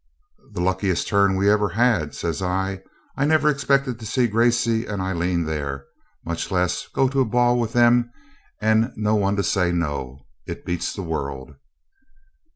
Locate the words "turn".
1.07-1.35